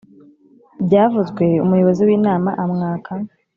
[0.85, 3.11] Byavuzwe umuyobozi w inama amwaka